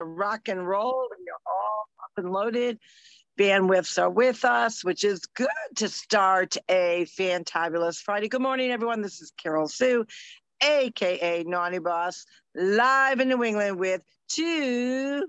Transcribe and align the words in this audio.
rock 0.00 0.48
and 0.48 0.66
roll. 0.66 1.08
We 1.10 1.26
are 1.30 1.52
all 1.52 1.86
up 2.02 2.10
and 2.16 2.32
loaded. 2.32 2.78
Bandwidths 3.38 4.00
are 4.00 4.10
with 4.10 4.44
us, 4.44 4.84
which 4.84 5.02
is 5.02 5.26
good 5.34 5.48
to 5.76 5.88
start 5.88 6.56
a 6.68 7.06
fantabulous 7.18 7.98
Friday. 7.98 8.28
Good 8.28 8.42
morning, 8.42 8.70
everyone. 8.70 9.02
This 9.02 9.20
is 9.20 9.32
Carol 9.36 9.66
Sue, 9.66 10.06
aka 10.62 11.42
Naughty 11.44 11.80
Boss, 11.80 12.24
live 12.54 13.18
in 13.18 13.28
New 13.28 13.42
England 13.42 13.78
with 13.78 14.02
two 14.28 15.26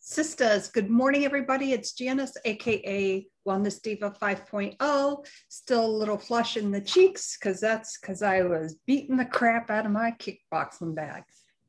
sisters. 0.00 0.68
Good 0.68 0.90
morning, 0.90 1.24
everybody. 1.24 1.72
It's 1.72 1.92
Janice, 1.94 2.36
aka 2.44 3.26
Wellness 3.48 3.80
Diva 3.80 4.14
5.0. 4.20 5.26
Still 5.48 5.86
a 5.86 5.98
little 5.98 6.18
flush 6.18 6.58
in 6.58 6.70
the 6.70 6.80
cheeks 6.82 7.38
because 7.38 7.58
that's 7.58 7.98
because 7.98 8.22
I 8.22 8.42
was 8.42 8.76
beating 8.86 9.16
the 9.16 9.24
crap 9.24 9.70
out 9.70 9.86
of 9.86 9.92
my 9.92 10.12
kickboxing 10.12 10.94
bag. 10.94 11.22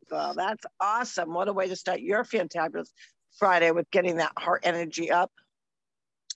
Well, 0.10 0.34
that's 0.36 0.66
awesome. 0.80 1.34
What 1.34 1.48
a 1.48 1.54
way 1.54 1.68
to 1.68 1.76
start 1.76 2.00
your 2.00 2.24
fantabulous 2.24 2.90
Friday 3.38 3.72
with 3.72 3.90
getting 3.92 4.18
that 4.18 4.32
heart 4.38 4.62
energy 4.64 5.12
up. 5.12 5.32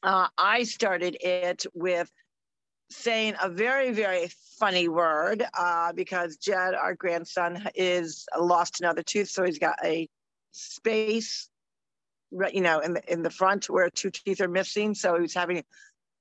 Uh, 0.04 0.28
I 0.38 0.64
started 0.64 1.18
it 1.22 1.66
with 1.74 2.12
saying 2.90 3.36
a 3.42 3.50
very, 3.50 3.92
very 3.92 4.30
funny 4.60 4.88
word 4.88 5.44
uh, 5.58 5.94
because 5.94 6.38
Jed, 6.38 6.74
our 6.74 6.96
grandson, 6.96 7.68
is 7.76 8.26
lost 8.38 8.82
another 8.82 9.04
tooth. 9.04 9.30
So 9.30 9.46
he's 9.46 9.60
got 9.60 9.78
a 9.84 10.10
space, 10.52 11.50
you 12.52 12.62
know, 12.62 12.80
in 12.80 12.94
the, 12.94 13.12
in 13.12 13.24
the 13.24 13.30
front 13.30 13.70
where 13.70 13.90
two 13.90 14.12
teeth 14.12 14.42
are 14.42 14.48
missing. 14.48 14.96
So 14.96 15.16
he 15.16 15.22
was 15.22 15.34
having 15.34 15.64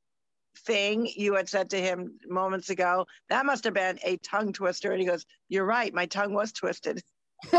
thing 0.66 1.08
you 1.14 1.34
had 1.34 1.48
said 1.48 1.70
to 1.70 1.80
him 1.80 2.18
moments 2.26 2.68
ago, 2.70 3.06
that 3.28 3.46
must 3.46 3.62
have 3.64 3.74
been 3.74 3.98
a 4.02 4.16
tongue 4.18 4.52
twister. 4.52 4.90
And 4.90 5.00
he 5.00 5.06
goes, 5.06 5.24
You're 5.48 5.64
right, 5.64 5.94
my 5.94 6.06
tongue 6.06 6.34
was 6.34 6.52
twisted. 6.52 7.00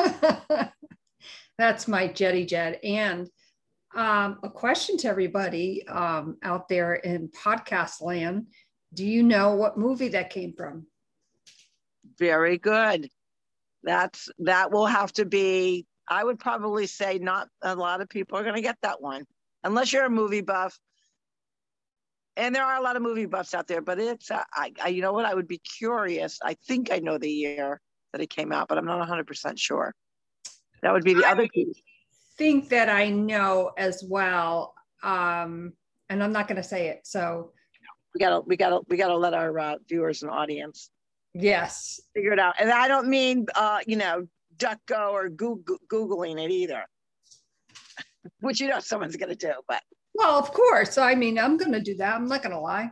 That's 1.57 1.87
my 1.87 2.07
jetty 2.07 2.45
jet. 2.45 2.83
And 2.83 3.29
um, 3.95 4.39
a 4.43 4.49
question 4.49 4.97
to 4.97 5.07
everybody 5.07 5.87
um, 5.87 6.37
out 6.43 6.67
there 6.67 6.95
in 6.95 7.29
podcast 7.29 8.01
land. 8.01 8.47
Do 8.93 9.05
you 9.05 9.23
know 9.23 9.55
what 9.55 9.77
movie 9.77 10.09
that 10.09 10.29
came 10.29 10.53
from? 10.53 10.87
Very 12.17 12.57
good. 12.57 13.09
That's 13.83 14.29
that 14.39 14.71
will 14.71 14.85
have 14.85 15.11
to 15.13 15.25
be. 15.25 15.85
I 16.07 16.23
would 16.23 16.39
probably 16.39 16.87
say 16.87 17.19
not 17.19 17.47
a 17.61 17.75
lot 17.75 18.01
of 18.01 18.09
people 18.09 18.37
are 18.37 18.43
going 18.43 18.55
to 18.55 18.61
get 18.61 18.77
that 18.81 19.01
one, 19.01 19.25
unless 19.63 19.93
you're 19.93 20.05
a 20.05 20.09
movie 20.09 20.41
buff. 20.41 20.77
And 22.35 22.55
there 22.55 22.63
are 22.63 22.77
a 22.77 22.81
lot 22.81 22.95
of 22.95 23.01
movie 23.01 23.25
buffs 23.25 23.53
out 23.53 23.67
there, 23.67 23.81
but 23.81 23.99
it's 23.99 24.31
uh, 24.31 24.43
I, 24.53 24.71
I 24.83 24.87
you 24.89 25.01
know 25.01 25.13
what 25.13 25.25
I 25.25 25.33
would 25.33 25.47
be 25.47 25.59
curious. 25.59 26.39
I 26.43 26.55
think 26.67 26.91
I 26.91 26.99
know 26.99 27.17
the 27.17 27.29
year 27.29 27.79
that 28.11 28.21
it 28.21 28.29
came 28.29 28.51
out, 28.51 28.67
but 28.67 28.77
I'm 28.77 28.85
not 28.85 28.99
100 28.99 29.27
percent 29.27 29.59
sure. 29.59 29.93
That 30.81 30.93
would 30.93 31.03
be 31.03 31.13
the 31.13 31.25
I, 31.25 31.31
other 31.31 31.47
piece 31.47 31.81
think 32.39 32.69
that 32.69 32.89
I 32.89 33.09
know 33.09 33.71
as 33.77 34.03
well. 34.07 34.73
Um, 35.03 35.73
and 36.09 36.23
I'm 36.23 36.31
not 36.31 36.47
going 36.47 36.55
to 36.55 36.67
say 36.67 36.87
it. 36.87 37.01
So 37.03 37.51
we 38.15 38.19
gotta, 38.19 38.39
we 38.41 38.57
gotta, 38.57 38.79
we 38.87 38.97
gotta 38.97 39.15
let 39.15 39.35
our 39.35 39.59
uh, 39.59 39.75
viewers 39.87 40.23
and 40.23 40.31
audience 40.31 40.89
yes 41.35 42.01
figure 42.15 42.33
it 42.33 42.39
out. 42.39 42.55
And 42.59 42.71
I 42.71 42.87
don't 42.87 43.07
mean, 43.07 43.45
uh, 43.53 43.79
you 43.85 43.97
know, 43.97 44.27
DuckGo 44.57 45.11
or 45.11 45.29
Googling 45.29 46.43
it 46.43 46.51
either, 46.51 46.85
which 48.39 48.59
you 48.59 48.67
know 48.67 48.79
someone's 48.79 49.15
going 49.15 49.29
to 49.29 49.35
do, 49.35 49.53
but. 49.67 49.81
Well, 50.15 50.37
of 50.39 50.51
course. 50.51 50.97
I 50.97 51.15
mean, 51.15 51.37
I'm 51.37 51.57
going 51.57 51.71
to 51.71 51.79
do 51.79 51.95
that. 51.97 52.15
I'm 52.15 52.27
not 52.27 52.41
going 52.41 52.55
to 52.55 52.59
lie. 52.59 52.89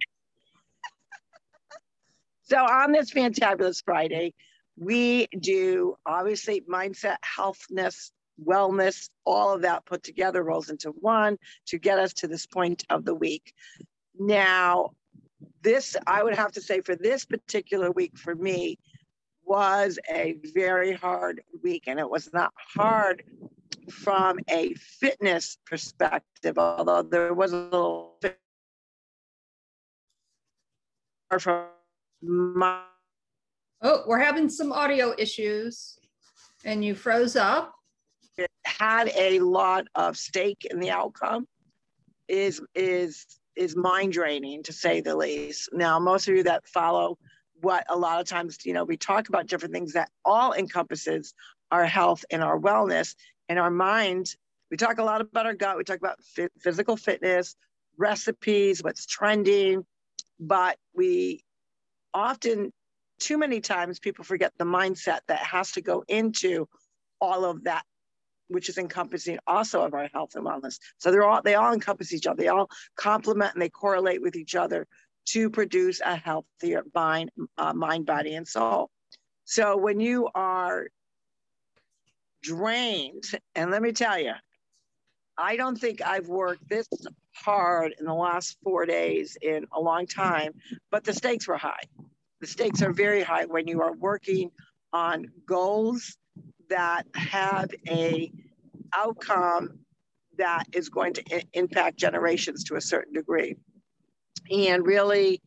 so 2.43 2.57
on 2.57 2.91
this 2.91 3.11
fantabulous 3.11 3.83
Friday, 3.83 4.33
we 4.77 5.27
do 5.39 5.95
obviously 6.05 6.61
mindset, 6.69 7.17
healthness, 7.37 8.11
wellness, 8.43 9.09
all 9.25 9.53
of 9.53 9.61
that 9.63 9.85
put 9.85 10.03
together 10.03 10.43
rolls 10.43 10.69
into 10.69 10.89
one 10.91 11.37
to 11.67 11.77
get 11.77 11.99
us 11.99 12.13
to 12.13 12.27
this 12.27 12.45
point 12.45 12.83
of 12.89 13.05
the 13.05 13.15
week. 13.15 13.53
Now, 14.19 14.91
this, 15.61 15.95
I 16.05 16.23
would 16.23 16.35
have 16.35 16.51
to 16.53 16.61
say, 16.61 16.81
for 16.81 16.95
this 16.95 17.25
particular 17.25 17.91
week 17.91 18.17
for 18.17 18.35
me, 18.35 18.79
was 19.43 19.97
a 20.09 20.37
very 20.53 20.93
hard 20.93 21.41
week. 21.63 21.83
And 21.87 21.99
it 21.99 22.09
was 22.09 22.31
not 22.33 22.51
hard 22.57 23.23
from 23.89 24.39
a 24.49 24.73
fitness 24.73 25.57
perspective, 25.65 26.57
although 26.57 27.01
there 27.01 27.33
was 27.33 27.53
a 27.53 27.57
little 27.57 28.19
from 31.39 31.67
my. 32.21 32.81
Oh, 33.81 34.03
we're 34.07 34.19
having 34.19 34.49
some 34.49 34.71
audio 34.71 35.13
issues 35.17 35.99
and 36.65 36.83
you 36.83 36.95
froze 36.95 37.35
up 37.35 37.76
had 38.67 39.09
a 39.15 39.39
lot 39.39 39.87
of 39.95 40.17
stake 40.17 40.67
in 40.69 40.79
the 40.79 40.91
outcome 40.91 41.47
is 42.27 42.61
is 42.75 43.25
is 43.55 43.75
mind 43.75 44.13
draining 44.13 44.61
to 44.63 44.73
say 44.73 45.01
the 45.01 45.15
least. 45.15 45.69
Now, 45.73 45.99
most 45.99 46.27
of 46.27 46.35
you 46.35 46.43
that 46.43 46.67
follow 46.67 47.17
what 47.61 47.85
a 47.89 47.97
lot 47.97 48.19
of 48.19 48.27
times, 48.27 48.57
you 48.65 48.73
know, 48.73 48.83
we 48.83 48.97
talk 48.97 49.29
about 49.29 49.47
different 49.47 49.73
things 49.73 49.93
that 49.93 50.11
all 50.23 50.53
encompasses 50.53 51.33
our 51.71 51.85
health 51.85 52.23
and 52.29 52.43
our 52.43 52.59
wellness 52.59 53.15
and 53.49 53.57
our 53.57 53.71
mind. 53.71 54.35
We 54.69 54.77
talk 54.77 54.99
a 54.99 55.03
lot 55.03 55.21
about 55.21 55.47
our 55.47 55.55
gut. 55.55 55.77
We 55.77 55.83
talk 55.83 55.97
about 55.97 56.19
physical 56.59 56.97
fitness, 56.97 57.55
recipes, 57.97 58.83
what's 58.83 59.07
trending, 59.07 59.85
but 60.39 60.77
we 60.93 61.43
often, 62.13 62.71
too 63.19 63.37
many 63.37 63.59
times, 63.59 63.99
people 63.99 64.23
forget 64.23 64.53
the 64.57 64.65
mindset 64.65 65.19
that 65.27 65.39
has 65.39 65.71
to 65.73 65.81
go 65.81 66.03
into 66.07 66.67
all 67.19 67.45
of 67.45 67.63
that 67.63 67.83
which 68.47 68.69
is 68.69 68.77
encompassing 68.77 69.39
also 69.47 69.83
of 69.83 69.93
our 69.93 70.09
health 70.13 70.35
and 70.35 70.45
wellness. 70.45 70.79
So 70.97 71.11
they're 71.11 71.23
all 71.23 71.41
they 71.41 71.55
all 71.55 71.73
encompass 71.73 72.13
each 72.13 72.27
other. 72.27 72.41
They 72.41 72.47
all 72.47 72.69
complement 72.95 73.53
and 73.53 73.61
they 73.61 73.69
correlate 73.69 74.21
with 74.21 74.35
each 74.35 74.55
other 74.55 74.87
to 75.29 75.49
produce 75.49 75.99
a 76.01 76.15
healthier 76.15 76.83
mind, 76.95 77.31
uh, 77.57 77.73
mind, 77.73 78.05
body, 78.05 78.35
and 78.35 78.47
soul. 78.47 78.89
So 79.43 79.77
when 79.77 79.99
you 79.99 80.29
are 80.33 80.87
drained, 82.41 83.25
and 83.55 83.71
let 83.71 83.81
me 83.81 83.91
tell 83.91 84.19
you, 84.19 84.33
I 85.37 85.55
don't 85.55 85.75
think 85.75 86.01
I've 86.01 86.27
worked 86.27 86.67
this 86.67 86.87
hard 87.35 87.93
in 87.99 88.05
the 88.05 88.13
last 88.13 88.57
four 88.63 88.85
days 88.85 89.37
in 89.41 89.65
a 89.71 89.79
long 89.79 90.07
time, 90.07 90.53
but 90.89 91.03
the 91.03 91.13
stakes 91.13 91.47
were 91.47 91.57
high. 91.57 91.83
The 92.39 92.47
stakes 92.47 92.81
are 92.81 92.91
very 92.91 93.21
high 93.21 93.45
when 93.45 93.67
you 93.67 93.81
are 93.81 93.93
working 93.93 94.51
on 94.93 95.27
goals 95.45 96.17
that 96.69 97.05
have 97.15 97.69
a 97.89 98.31
outcome 98.93 99.79
that 100.37 100.65
is 100.73 100.89
going 100.89 101.13
to 101.13 101.23
I- 101.35 101.43
impact 101.53 101.97
generations 101.97 102.63
to 102.65 102.75
a 102.75 102.81
certain 102.81 103.13
degree. 103.13 103.55
And 104.51 104.85
really 104.85 105.41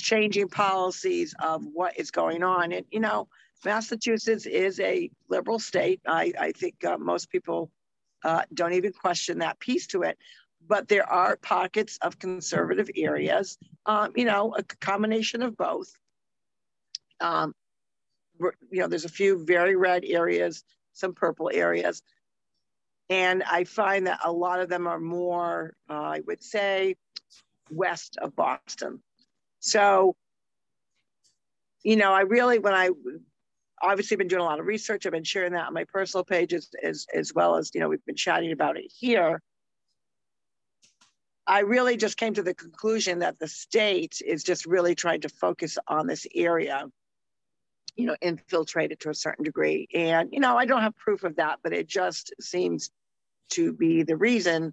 changing 0.00 0.48
policies 0.48 1.34
of 1.42 1.64
what 1.72 1.98
is 1.98 2.10
going 2.10 2.42
on. 2.42 2.72
And 2.72 2.84
you 2.90 3.00
know 3.00 3.28
massachusetts 3.64 4.46
is 4.46 4.78
a 4.80 5.10
liberal 5.28 5.58
state. 5.58 6.00
I, 6.06 6.32
I 6.38 6.52
think 6.52 6.84
uh, 6.84 6.98
most 6.98 7.30
people 7.30 7.70
uh, 8.22 8.42
don't 8.52 8.74
even 8.74 8.92
question 8.92 9.38
that 9.38 9.58
piece 9.58 9.86
to 9.88 10.02
it. 10.02 10.18
But 10.66 10.88
there 10.88 11.08
are 11.10 11.36
pockets 11.36 11.98
of 12.02 12.18
conservative 12.18 12.90
areas 12.96 13.58
um, 13.86 14.12
you 14.16 14.24
know 14.24 14.54
a 14.56 14.62
combination 14.62 15.42
of 15.42 15.56
both. 15.56 15.92
Um, 17.20 17.54
you 18.40 18.80
know, 18.80 18.88
there's 18.88 19.04
a 19.04 19.08
few 19.10 19.44
very 19.44 19.76
red 19.76 20.04
areas, 20.04 20.64
some 20.92 21.14
purple 21.14 21.50
areas. 21.52 22.02
And 23.10 23.42
I 23.42 23.64
find 23.64 24.06
that 24.06 24.20
a 24.24 24.32
lot 24.32 24.60
of 24.60 24.68
them 24.68 24.86
are 24.86 24.98
more, 24.98 25.74
uh, 25.90 25.92
I 25.94 26.20
would 26.26 26.42
say, 26.42 26.96
west 27.70 28.16
of 28.20 28.34
Boston. 28.34 29.02
So, 29.60 30.16
you 31.82 31.96
know, 31.96 32.12
I 32.12 32.22
really, 32.22 32.58
when 32.58 32.74
I 32.74 32.90
obviously 33.82 34.16
been 34.16 34.28
doing 34.28 34.40
a 34.40 34.44
lot 34.44 34.60
of 34.60 34.66
research, 34.66 35.04
I've 35.04 35.12
been 35.12 35.24
sharing 35.24 35.52
that 35.52 35.66
on 35.66 35.74
my 35.74 35.84
personal 35.84 36.24
pages 36.24 36.70
as, 36.82 37.06
as 37.14 37.34
well 37.34 37.56
as, 37.56 37.70
you 37.74 37.80
know, 37.80 37.88
we've 37.88 38.04
been 38.06 38.16
chatting 38.16 38.52
about 38.52 38.78
it 38.78 38.90
here. 38.98 39.42
I 41.46 41.60
really 41.60 41.98
just 41.98 42.16
came 42.16 42.32
to 42.34 42.42
the 42.42 42.54
conclusion 42.54 43.18
that 43.18 43.38
the 43.38 43.48
state 43.48 44.22
is 44.26 44.42
just 44.44 44.64
really 44.64 44.94
trying 44.94 45.20
to 45.22 45.28
focus 45.28 45.76
on 45.86 46.06
this 46.06 46.26
area 46.34 46.86
you 47.96 48.06
know, 48.06 48.16
infiltrated 48.20 49.00
to 49.00 49.10
a 49.10 49.14
certain 49.14 49.44
degree. 49.44 49.88
And, 49.94 50.30
you 50.32 50.40
know, 50.40 50.56
I 50.56 50.66
don't 50.66 50.82
have 50.82 50.96
proof 50.96 51.24
of 51.24 51.36
that, 51.36 51.60
but 51.62 51.72
it 51.72 51.86
just 51.86 52.32
seems 52.40 52.90
to 53.52 53.72
be 53.72 54.02
the 54.02 54.16
reason. 54.16 54.72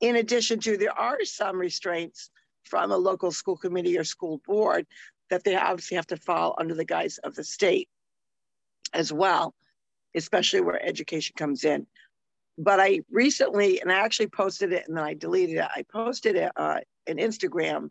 In 0.00 0.16
addition 0.16 0.60
to, 0.60 0.76
there 0.76 0.98
are 0.98 1.24
some 1.24 1.58
restraints 1.58 2.30
from 2.64 2.92
a 2.92 2.96
local 2.96 3.32
school 3.32 3.56
committee 3.56 3.98
or 3.98 4.04
school 4.04 4.40
board 4.46 4.86
that 5.30 5.44
they 5.44 5.56
obviously 5.56 5.96
have 5.96 6.06
to 6.08 6.16
fall 6.16 6.54
under 6.58 6.74
the 6.74 6.84
guise 6.84 7.18
of 7.18 7.34
the 7.34 7.44
state 7.44 7.88
as 8.92 9.12
well, 9.12 9.54
especially 10.14 10.60
where 10.60 10.82
education 10.84 11.34
comes 11.36 11.64
in. 11.64 11.86
But 12.58 12.80
I 12.80 13.00
recently, 13.10 13.80
and 13.80 13.90
I 13.90 14.00
actually 14.00 14.28
posted 14.28 14.72
it 14.72 14.84
and 14.86 14.96
then 14.96 15.04
I 15.04 15.14
deleted 15.14 15.56
it. 15.56 15.68
I 15.74 15.84
posted 15.90 16.36
uh, 16.36 16.80
an 17.06 17.16
Instagram 17.16 17.90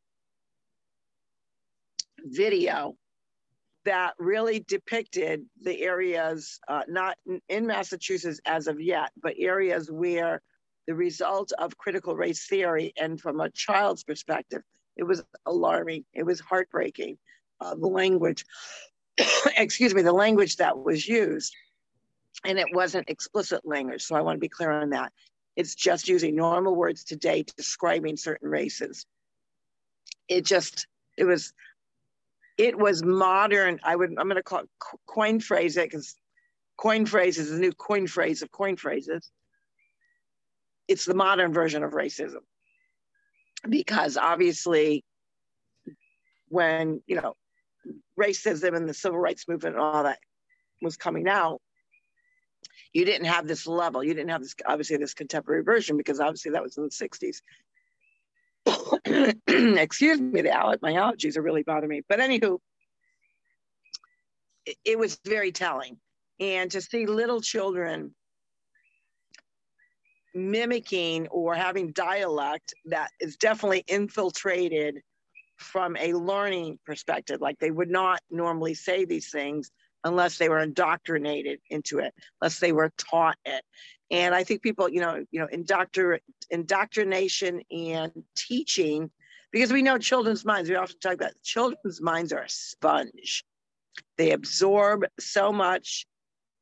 video 2.19 2.95
that 3.85 4.13
really 4.19 4.59
depicted 4.59 5.45
the 5.61 5.81
areas, 5.81 6.59
uh, 6.67 6.83
not 6.87 7.17
in 7.47 7.67
Massachusetts 7.67 8.41
as 8.45 8.67
of 8.67 8.81
yet, 8.81 9.11
but 9.21 9.35
areas 9.37 9.89
where 9.89 10.41
the 10.87 10.95
result 10.95 11.51
of 11.57 11.77
critical 11.77 12.15
race 12.15 12.47
theory 12.47 12.93
and 12.99 13.19
from 13.19 13.39
a 13.39 13.49
child's 13.51 14.03
perspective, 14.03 14.61
it 14.97 15.03
was 15.03 15.23
alarming. 15.45 16.03
It 16.13 16.23
was 16.23 16.39
heartbreaking. 16.39 17.17
Uh, 17.61 17.75
the 17.75 17.87
language, 17.87 18.45
excuse 19.57 19.93
me, 19.93 20.01
the 20.01 20.13
language 20.13 20.57
that 20.57 20.77
was 20.77 21.07
used, 21.07 21.55
and 22.45 22.57
it 22.57 22.67
wasn't 22.73 23.09
explicit 23.09 23.65
language. 23.65 24.01
So 24.01 24.15
I 24.15 24.21
want 24.21 24.35
to 24.35 24.41
be 24.41 24.49
clear 24.49 24.71
on 24.71 24.89
that. 24.91 25.11
It's 25.55 25.75
just 25.75 26.07
using 26.07 26.35
normal 26.35 26.75
words 26.75 27.03
today 27.03 27.43
describing 27.57 28.17
certain 28.17 28.49
races. 28.49 29.05
It 30.27 30.45
just, 30.45 30.87
it 31.17 31.25
was 31.25 31.53
it 32.59 32.77
was 32.77 33.01
modern. 33.01 33.79
I 33.83 33.95
would, 33.95 34.09
I'm 34.09 34.27
going 34.27 34.35
to 34.35 34.43
call 34.43 34.59
it 34.59 34.69
coin 35.07 35.39
phrase 35.39 35.77
it 35.77 35.89
because 35.89 36.13
coin 36.77 37.05
phrase 37.05 37.37
is 37.37 37.51
the 37.51 37.57
new 37.57 37.71
coin 37.71 38.05
phrase 38.05 38.41
of 38.41 38.51
coin 38.51 38.75
phrases. 38.75 39.31
It's 40.89 41.05
the 41.05 41.15
modern 41.15 41.53
version 41.53 41.83
of 41.83 41.93
racism 41.93 42.41
because 43.67 44.17
obviously 44.17 45.05
when, 46.49 47.01
you 47.07 47.15
know, 47.15 47.35
racism 48.19 48.75
and 48.75 48.89
the 48.89 48.93
civil 48.93 49.19
rights 49.19 49.47
movement 49.47 49.75
and 49.75 49.83
all 49.83 50.03
that 50.03 50.19
was 50.81 50.97
coming 50.97 51.29
out, 51.29 51.61
you 52.91 53.05
didn't 53.05 53.27
have 53.27 53.47
this 53.47 53.67
level. 53.67 54.03
You 54.03 54.13
didn't 54.13 54.31
have 54.31 54.41
this, 54.41 54.55
obviously, 54.65 54.97
this 54.97 55.13
contemporary 55.13 55.63
version 55.63 55.95
because 55.95 56.19
obviously 56.19 56.51
that 56.51 56.63
was 56.63 56.77
in 56.77 56.83
the 56.83 56.89
60s. 56.89 57.37
excuse 59.47 60.19
me, 60.19 60.41
the 60.41 60.51
aller- 60.51 60.79
my 60.81 60.93
allergies 60.93 61.37
are 61.37 61.41
really 61.41 61.63
bothering 61.63 61.89
me. 61.89 62.01
But 62.07 62.19
anywho, 62.19 62.59
it, 64.65 64.77
it 64.85 64.99
was 64.99 65.19
very 65.25 65.51
telling. 65.51 65.97
And 66.39 66.71
to 66.71 66.81
see 66.81 67.05
little 67.05 67.41
children 67.41 68.15
mimicking 70.33 71.27
or 71.27 71.55
having 71.55 71.91
dialect 71.91 72.73
that 72.85 73.11
is 73.19 73.35
definitely 73.37 73.83
infiltrated 73.87 75.01
from 75.57 75.97
a 75.97 76.13
learning 76.13 76.79
perspective. 76.85 77.41
Like 77.41 77.59
they 77.59 77.71
would 77.71 77.89
not 77.89 78.21
normally 78.29 78.73
say 78.73 79.05
these 79.05 79.29
things 79.29 79.71
unless 80.03 80.37
they 80.37 80.47
were 80.47 80.59
indoctrinated 80.59 81.59
into 81.69 81.99
it, 81.99 82.13
unless 82.41 82.59
they 82.59 82.71
were 82.71 82.91
taught 82.97 83.37
it. 83.45 83.63
And 84.11 84.33
I 84.33 84.43
think 84.43 84.61
people, 84.61 84.89
you 84.89 85.01
know, 85.01 85.23
you 85.31 85.39
know, 85.39 85.47
indoctr- 85.47 86.19
indoctrination 86.49 87.61
and 87.71 88.11
teaching, 88.35 89.11
because 89.51 89.71
we 89.71 89.81
know 89.81 89.97
children's 89.97 90.45
minds, 90.45 90.69
we 90.69 90.75
often 90.75 90.99
talk 90.99 91.13
about 91.13 91.33
children's 91.43 92.01
minds 92.01 92.33
are 92.33 92.43
a 92.43 92.49
sponge. 92.49 93.43
They 94.17 94.31
absorb 94.31 95.05
so 95.19 95.51
much. 95.51 96.05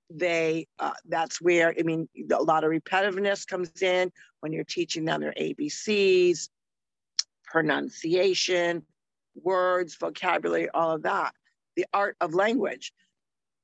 They, 0.10 0.68
uh, 0.80 0.94
that's 1.08 1.42
where, 1.42 1.74
I 1.78 1.84
mean, 1.84 2.08
a 2.32 2.42
lot 2.42 2.64
of 2.64 2.72
repetitiveness 2.72 3.48
comes 3.48 3.82
in 3.82 4.12
when 4.40 4.52
you're 4.52 4.64
teaching 4.64 5.06
them 5.06 5.22
their 5.22 5.34
ABCs, 5.40 6.50
pronunciation, 7.44 8.84
words, 9.36 9.96
vocabulary, 9.96 10.70
all 10.70 10.92
of 10.92 11.04
that, 11.04 11.34
the 11.76 11.86
art 11.94 12.16
of 12.22 12.34
language. 12.34 12.94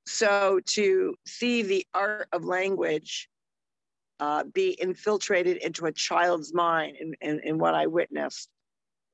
So 0.06 0.60
to 0.66 1.16
see 1.26 1.64
the 1.64 1.86
art 1.94 2.28
of 2.32 2.44
language 2.46 3.30
uh, 4.24 4.46
be 4.46 4.70
infiltrated 4.70 5.58
into 5.58 5.86
a 5.86 5.92
child's 5.92 6.54
mind 6.54 6.96
and, 7.22 7.60
what 7.60 7.76
I 7.76 7.88
witnessed 7.88 8.48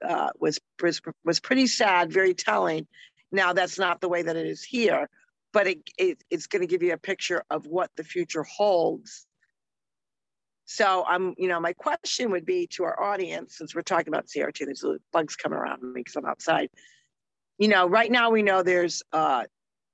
uh, 0.08 0.30
was, 0.40 0.60
was, 0.80 1.02
was 1.26 1.40
pretty 1.40 1.66
sad, 1.66 2.14
very 2.14 2.36
telling. 2.36 2.86
Now 3.32 3.54
that's 3.54 3.80
not 3.80 4.02
the 4.02 4.08
way 4.08 4.22
that 4.22 4.36
it 4.36 4.46
is 4.46 4.64
here, 4.64 5.10
but 5.52 5.66
it, 5.66 5.80
it 5.98 6.24
it's 6.30 6.46
going 6.46 6.62
to 6.62 6.68
give 6.68 6.84
you 6.84 6.94
a 6.94 6.98
picture 7.00 7.44
of 7.50 7.66
what 7.66 7.90
the 7.98 8.04
future 8.04 8.44
holds. 8.44 9.26
So 10.66 11.04
I'm, 11.08 11.34
you 11.40 11.48
know, 11.48 11.60
my 11.60 11.74
question 11.74 12.30
would 12.30 12.46
be 12.46 12.68
to 12.74 12.84
our 12.84 13.02
audience, 13.02 13.58
since 13.58 13.74
we're 13.74 13.82
talking 13.82 14.10
about 14.10 14.28
CRT, 14.28 14.60
there's 14.60 14.86
bugs 15.12 15.36
coming 15.36 15.58
around 15.58 15.82
me 15.82 16.02
because 16.02 16.18
I'm 16.18 16.26
outside. 16.26 16.70
You 17.58 17.70
know, 17.70 17.88
right 17.88 18.12
now 18.12 18.30
we 18.30 18.44
know 18.44 18.62
there's 18.62 19.02
uh, 19.12 19.46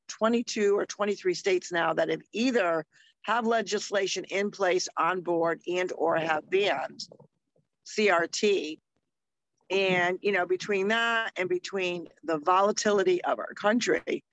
22 0.09 0.77
or 0.77 0.85
23 0.85 1.33
states 1.35 1.71
now 1.71 1.94
that 1.94 2.09
have 2.09 2.21
either 2.33 2.85
have 3.25 3.48
legislation 3.48 4.24
in 4.25 4.51
place 4.51 4.88
on 4.98 5.22
board 5.22 5.60
and 5.68 5.92
or 5.98 6.16
have 6.16 6.48
banned 6.48 7.07
CRT. 7.88 8.77
And, 9.72 10.19
you 10.22 10.31
know, 10.31 10.45
between 10.45 10.89
that 10.89 11.31
and 11.36 11.50
between 11.50 12.07
the 12.24 12.38
volatility 12.38 13.24
of 13.24 13.39
our 13.39 13.54
country, 13.56 14.24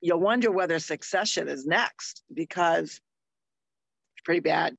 you'll 0.00 0.20
wonder 0.20 0.52
whether 0.52 0.78
secession 0.78 1.48
is 1.48 1.66
next 1.66 2.22
because 2.32 3.00
it's 4.12 4.22
pretty 4.24 4.40
bad. 4.40 4.76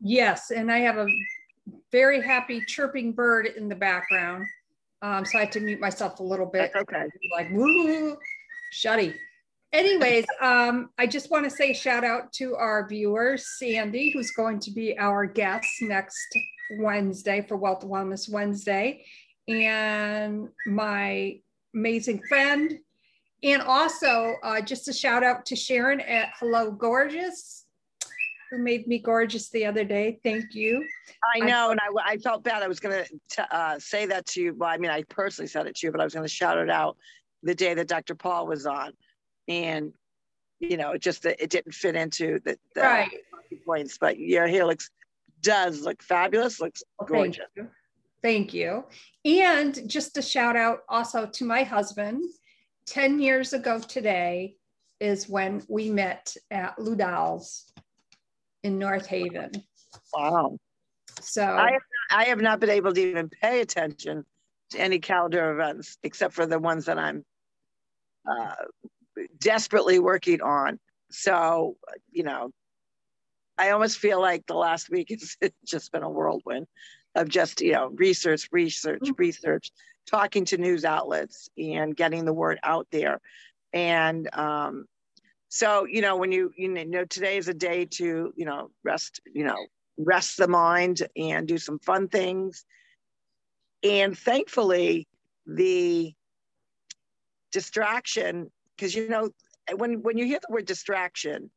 Yes, 0.00 0.52
and 0.52 0.70
I 0.70 0.78
have 0.78 0.98
a 0.98 1.08
very 1.90 2.22
happy 2.22 2.62
chirping 2.64 3.10
bird 3.10 3.46
in 3.56 3.68
the 3.68 3.74
background. 3.74 4.44
Um, 5.02 5.24
so 5.24 5.38
I 5.38 5.40
had 5.42 5.52
to 5.52 5.60
mute 5.60 5.80
myself 5.80 6.20
a 6.20 6.22
little 6.22 6.46
bit. 6.46 6.70
That's 6.72 6.82
okay. 6.82 7.06
Like, 7.36 7.50
woo, 7.50 8.16
shutty. 8.72 9.14
Anyways, 9.76 10.24
um, 10.40 10.88
I 10.96 11.06
just 11.06 11.30
want 11.30 11.44
to 11.44 11.50
say 11.50 11.74
shout 11.74 12.02
out 12.02 12.32
to 12.34 12.56
our 12.56 12.88
viewer, 12.88 13.36
Sandy, 13.36 14.10
who's 14.10 14.30
going 14.30 14.58
to 14.60 14.70
be 14.70 14.98
our 14.98 15.26
guest 15.26 15.68
next 15.82 16.26
Wednesday 16.78 17.44
for 17.46 17.58
Wealth 17.58 17.82
Wellness 17.82 18.26
Wednesday, 18.26 19.04
and 19.46 20.48
my 20.66 21.38
amazing 21.74 22.22
friend. 22.26 22.78
And 23.42 23.60
also, 23.60 24.36
uh, 24.42 24.62
just 24.62 24.88
a 24.88 24.94
shout 24.94 25.22
out 25.22 25.44
to 25.44 25.56
Sharon 25.56 26.00
at 26.00 26.30
Hello 26.40 26.70
Gorgeous 26.70 27.64
who 28.50 28.58
made 28.58 28.86
me 28.86 28.98
gorgeous 28.98 29.48
the 29.50 29.66
other 29.66 29.84
day. 29.84 30.20
Thank 30.22 30.54
you. 30.54 30.86
I 31.34 31.40
know, 31.40 31.68
I, 31.68 31.72
and 31.72 31.80
I, 31.80 32.12
I 32.12 32.16
felt 32.18 32.44
bad. 32.44 32.62
I 32.62 32.68
was 32.68 32.80
going 32.80 33.04
to 33.30 33.54
uh, 33.54 33.78
say 33.78 34.06
that 34.06 34.24
to 34.26 34.40
you. 34.40 34.54
Well, 34.54 34.70
I 34.70 34.78
mean, 34.78 34.90
I 34.90 35.02
personally 35.02 35.48
said 35.48 35.66
it 35.66 35.74
to 35.76 35.86
you, 35.86 35.90
but 35.90 36.00
I 36.00 36.04
was 36.04 36.14
going 36.14 36.24
to 36.24 36.32
shout 36.32 36.56
it 36.56 36.70
out 36.70 36.96
the 37.42 37.56
day 37.56 37.74
that 37.74 37.88
Dr. 37.88 38.14
Paul 38.14 38.46
was 38.46 38.64
on, 38.64 38.92
and 39.48 39.92
you 40.60 40.76
know, 40.76 40.92
it 40.92 41.02
just 41.02 41.24
it 41.24 41.50
didn't 41.50 41.72
fit 41.74 41.96
into 41.96 42.40
the, 42.44 42.58
the 42.74 42.80
right. 42.80 43.10
points. 43.66 43.98
But 43.98 44.18
your 44.18 44.48
looks 44.64 44.90
does 45.42 45.82
look 45.82 46.02
fabulous. 46.02 46.60
Looks 46.60 46.82
well, 46.98 47.08
gorgeous. 47.08 47.44
Thank 47.54 47.66
you. 47.66 47.68
thank 48.22 48.54
you. 48.54 48.84
And 49.24 49.88
just 49.88 50.16
a 50.16 50.22
shout 50.22 50.56
out 50.56 50.80
also 50.88 51.26
to 51.26 51.44
my 51.44 51.62
husband. 51.62 52.22
Ten 52.86 53.20
years 53.20 53.52
ago 53.52 53.80
today 53.80 54.56
is 55.00 55.28
when 55.28 55.62
we 55.68 55.90
met 55.90 56.34
at 56.50 56.76
Ludal's 56.78 57.70
in 58.62 58.78
North 58.78 59.06
Haven. 59.06 59.52
Wow. 60.14 60.56
So 61.20 61.44
I 61.44 61.72
have, 61.72 61.82
not, 62.10 62.20
I 62.20 62.24
have 62.24 62.40
not 62.40 62.60
been 62.60 62.70
able 62.70 62.92
to 62.92 63.00
even 63.00 63.28
pay 63.28 63.60
attention 63.60 64.24
to 64.70 64.80
any 64.80 64.98
calendar 64.98 65.52
events 65.52 65.98
except 66.02 66.34
for 66.34 66.46
the 66.46 66.58
ones 66.58 66.86
that 66.86 66.98
I'm 66.98 67.24
uh, 68.28 68.54
desperately 69.38 69.98
working 69.98 70.40
on. 70.40 70.78
So, 71.10 71.76
you 72.10 72.22
know, 72.22 72.50
I 73.58 73.70
almost 73.70 73.98
feel 73.98 74.20
like 74.20 74.46
the 74.46 74.54
last 74.54 74.90
week 74.90 75.10
has 75.10 75.36
just 75.66 75.92
been 75.92 76.02
a 76.02 76.10
whirlwind 76.10 76.66
of 77.14 77.28
just, 77.28 77.60
you 77.60 77.72
know, 77.72 77.88
research, 77.94 78.48
research, 78.52 79.02
mm-hmm. 79.02 79.14
research, 79.16 79.72
talking 80.06 80.44
to 80.46 80.58
news 80.58 80.84
outlets 80.84 81.48
and 81.56 81.96
getting 81.96 82.24
the 82.24 82.32
word 82.32 82.58
out 82.62 82.86
there. 82.90 83.20
And 83.72 84.28
um, 84.34 84.86
so 85.48 85.84
you 85.84 86.00
know 86.00 86.16
when 86.16 86.32
you 86.32 86.52
you 86.56 86.68
know 86.68 87.04
today 87.04 87.36
is 87.36 87.48
a 87.48 87.54
day 87.54 87.84
to 87.84 88.32
you 88.36 88.44
know 88.44 88.70
rest 88.84 89.20
you 89.32 89.44
know 89.44 89.56
rest 89.96 90.36
the 90.36 90.48
mind 90.48 91.06
and 91.16 91.48
do 91.48 91.56
some 91.56 91.78
fun 91.78 92.08
things 92.08 92.64
and 93.82 94.18
thankfully 94.18 95.06
the 95.46 96.12
distraction 97.52 98.50
because 98.76 98.94
you 98.94 99.08
know 99.08 99.30
when 99.76 100.02
when 100.02 100.18
you 100.18 100.24
hear 100.24 100.38
the 100.46 100.52
word 100.52 100.66
distraction 100.66 101.50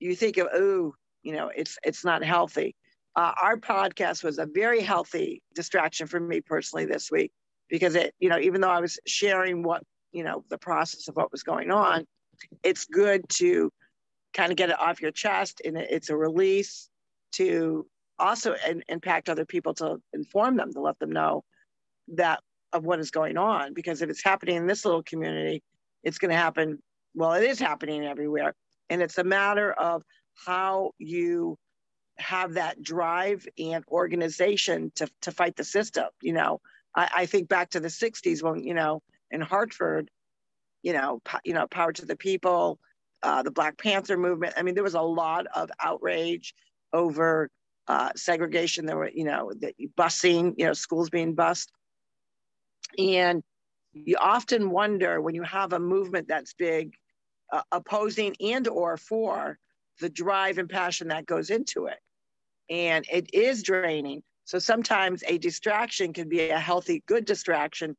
you 0.00 0.14
think 0.14 0.36
of 0.36 0.48
oh 0.52 0.94
you 1.22 1.32
know 1.32 1.50
it's 1.54 1.78
it's 1.84 2.04
not 2.04 2.22
healthy. 2.22 2.74
Uh, 3.16 3.32
our 3.40 3.56
podcast 3.56 4.24
was 4.24 4.40
a 4.40 4.46
very 4.46 4.80
healthy 4.80 5.40
distraction 5.54 6.08
for 6.08 6.18
me 6.18 6.40
personally 6.40 6.84
this 6.84 7.12
week 7.12 7.30
because 7.70 7.94
it 7.94 8.12
you 8.18 8.28
know 8.28 8.38
even 8.38 8.60
though 8.60 8.70
i 8.70 8.80
was 8.80 8.98
sharing 9.06 9.62
what 9.62 9.82
you 10.12 10.24
know 10.24 10.44
the 10.50 10.58
process 10.58 11.06
of 11.08 11.14
what 11.14 11.30
was 11.30 11.44
going 11.44 11.70
on 11.70 12.04
it's 12.64 12.84
good 12.86 13.22
to 13.28 13.70
kind 14.34 14.50
of 14.50 14.56
get 14.56 14.68
it 14.68 14.80
off 14.80 15.00
your 15.00 15.12
chest 15.12 15.62
and 15.64 15.76
it's 15.76 16.10
a 16.10 16.16
release 16.16 16.90
to 17.30 17.86
also 18.18 18.54
in, 18.68 18.82
impact 18.88 19.28
other 19.28 19.44
people 19.44 19.74
to 19.74 19.96
inform 20.12 20.56
them 20.56 20.72
to 20.72 20.80
let 20.80 20.98
them 20.98 21.10
know 21.10 21.42
that 22.08 22.40
of 22.72 22.84
what 22.84 22.98
is 22.98 23.10
going 23.10 23.36
on 23.36 23.72
because 23.72 24.02
if 24.02 24.10
it's 24.10 24.24
happening 24.24 24.56
in 24.56 24.66
this 24.66 24.84
little 24.84 25.02
community, 25.02 25.62
it's 26.04 26.18
going 26.18 26.30
to 26.30 26.36
happen. 26.36 26.78
Well, 27.14 27.32
it 27.34 27.44
is 27.44 27.58
happening 27.58 28.04
everywhere. 28.04 28.54
And 28.90 29.02
it's 29.02 29.18
a 29.18 29.24
matter 29.24 29.72
of 29.72 30.02
how 30.46 30.92
you 30.98 31.56
have 32.18 32.54
that 32.54 32.82
drive 32.82 33.46
and 33.58 33.84
organization 33.90 34.92
to, 34.96 35.08
to 35.22 35.32
fight 35.32 35.56
the 35.56 35.64
system. 35.64 36.06
You 36.22 36.34
know, 36.34 36.60
I, 36.94 37.10
I 37.16 37.26
think 37.26 37.48
back 37.48 37.70
to 37.70 37.80
the 37.80 37.88
60s 37.88 38.42
when, 38.42 38.62
you 38.62 38.74
know, 38.74 39.02
in 39.30 39.40
Hartford, 39.40 40.10
you 40.82 40.92
know, 40.92 41.20
po- 41.24 41.40
you 41.44 41.54
know, 41.54 41.66
power 41.66 41.92
to 41.92 42.06
the 42.06 42.16
people, 42.16 42.78
uh, 43.22 43.42
the 43.42 43.50
Black 43.50 43.78
Panther 43.78 44.16
movement. 44.16 44.54
I 44.56 44.62
mean, 44.62 44.74
there 44.74 44.84
was 44.84 44.94
a 44.94 45.00
lot 45.00 45.46
of 45.54 45.70
outrage 45.82 46.54
over 46.92 47.50
uh, 47.88 48.10
segregation. 48.16 48.86
There 48.86 48.96
were, 48.96 49.10
you 49.10 49.24
know, 49.24 49.52
the 49.58 49.74
busing, 49.96 50.54
you 50.58 50.66
know, 50.66 50.74
schools 50.74 51.10
being 51.10 51.34
bused. 51.34 51.72
And 52.98 53.42
you 53.94 54.16
often 54.20 54.70
wonder 54.70 55.20
when 55.20 55.34
you 55.34 55.42
have 55.42 55.72
a 55.72 55.78
movement 55.78 56.28
that's 56.28 56.54
big, 56.54 56.94
uh, 57.52 57.62
opposing 57.72 58.34
and 58.40 58.66
or 58.68 58.96
for 58.96 59.58
the 60.00 60.08
drive 60.08 60.58
and 60.58 60.68
passion 60.68 61.08
that 61.08 61.26
goes 61.26 61.50
into 61.50 61.86
it. 61.86 61.98
And 62.68 63.04
it 63.10 63.32
is 63.32 63.62
draining. 63.62 64.22
So 64.44 64.58
sometimes 64.58 65.22
a 65.26 65.38
distraction 65.38 66.12
can 66.12 66.28
be 66.28 66.50
a 66.50 66.58
healthy, 66.58 67.02
good 67.06 67.24
distraction 67.24 67.96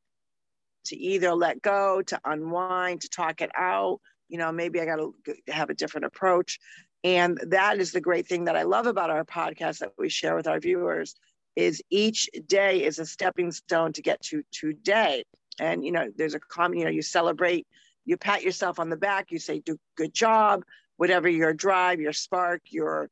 to 0.85 0.97
either 0.97 1.33
let 1.33 1.61
go, 1.61 2.01
to 2.03 2.19
unwind, 2.25 3.01
to 3.01 3.09
talk 3.09 3.41
it 3.41 3.51
out. 3.57 3.99
You 4.29 4.37
know, 4.37 4.51
maybe 4.51 4.79
I 4.79 4.85
got 4.85 4.97
to 4.97 5.13
have 5.47 5.69
a 5.69 5.75
different 5.75 6.05
approach. 6.05 6.59
And 7.03 7.39
that 7.47 7.79
is 7.79 7.91
the 7.91 8.01
great 8.01 8.27
thing 8.27 8.45
that 8.45 8.55
I 8.55 8.63
love 8.63 8.87
about 8.87 9.09
our 9.09 9.23
podcast 9.23 9.79
that 9.79 9.91
we 9.97 10.09
share 10.09 10.35
with 10.35 10.47
our 10.47 10.59
viewers 10.59 11.15
is 11.55 11.81
each 11.89 12.29
day 12.47 12.83
is 12.83 12.99
a 12.99 13.05
stepping 13.05 13.51
stone 13.51 13.93
to 13.93 14.01
get 14.01 14.21
to 14.23 14.43
today. 14.51 15.23
And, 15.59 15.85
you 15.85 15.91
know, 15.91 16.11
there's 16.15 16.35
a 16.35 16.39
common, 16.39 16.79
you 16.79 16.85
know, 16.85 16.91
you 16.91 17.01
celebrate, 17.01 17.67
you 18.05 18.17
pat 18.17 18.43
yourself 18.43 18.79
on 18.79 18.89
the 18.89 18.97
back, 18.97 19.31
you 19.31 19.39
say, 19.39 19.59
do 19.59 19.77
good 19.95 20.13
job, 20.13 20.63
whatever 20.97 21.29
your 21.29 21.53
drive, 21.53 21.99
your 21.99 22.13
spark, 22.13 22.61
your 22.69 23.09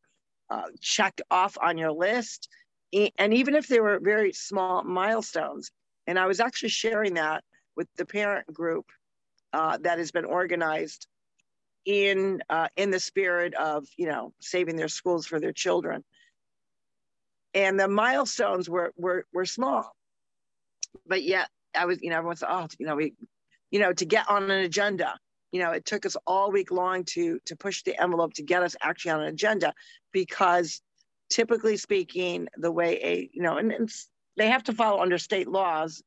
uh, 0.49 0.67
checked 0.81 1.21
off 1.31 1.57
on 1.61 1.77
your 1.77 1.91
list. 1.91 2.49
And 3.17 3.33
even 3.33 3.55
if 3.55 3.67
they 3.67 3.79
were 3.79 3.99
very 3.99 4.33
small 4.33 4.83
milestones, 4.83 5.71
and 6.05 6.19
I 6.19 6.27
was 6.27 6.39
actually 6.39 6.69
sharing 6.69 7.15
that 7.15 7.43
with 7.75 7.87
the 7.95 8.05
parent 8.05 8.45
group 8.53 8.85
uh, 9.51 9.77
that 9.81 9.97
has 9.97 10.11
been 10.11 10.25
organized 10.25 11.07
in 11.85 12.41
uh, 12.49 12.67
in 12.77 12.91
the 12.91 12.99
spirit 12.99 13.53
of 13.55 13.85
you 13.97 14.07
know 14.07 14.33
saving 14.39 14.75
their 14.75 14.87
schools 14.87 15.25
for 15.25 15.39
their 15.39 15.51
children 15.51 16.03
and 17.53 17.79
the 17.79 17.87
milestones 17.87 18.69
were 18.69 18.93
were 18.95 19.25
were 19.33 19.45
small 19.45 19.93
but 21.05 21.23
yet 21.23 21.49
i 21.75 21.85
was 21.85 22.01
you 22.01 22.09
know 22.09 22.17
everyone 22.17 22.35
said 22.35 22.49
oh 22.49 22.67
you 22.79 22.85
know 22.85 22.95
we 22.95 23.13
you 23.71 23.79
know 23.79 23.93
to 23.93 24.05
get 24.05 24.29
on 24.29 24.43
an 24.43 24.51
agenda 24.51 25.17
you 25.51 25.61
know 25.61 25.71
it 25.71 25.85
took 25.85 26.05
us 26.05 26.15
all 26.25 26.51
week 26.51 26.71
long 26.71 27.03
to 27.03 27.39
to 27.45 27.55
push 27.55 27.83
the 27.83 27.99
envelope 28.01 28.33
to 28.33 28.43
get 28.43 28.63
us 28.63 28.75
actually 28.81 29.11
on 29.11 29.21
an 29.21 29.27
agenda 29.27 29.73
because 30.11 30.81
typically 31.29 31.77
speaking 31.77 32.47
the 32.57 32.71
way 32.71 32.99
a 33.03 33.29
you 33.33 33.41
know 33.41 33.57
and, 33.57 33.71
and 33.71 33.91
they 34.37 34.49
have 34.49 34.63
to 34.63 34.73
follow 34.73 35.01
under 35.01 35.17
state 35.17 35.47
laws 35.47 36.03